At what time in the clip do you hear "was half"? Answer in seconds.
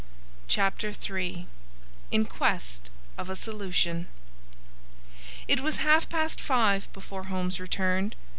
5.59-6.09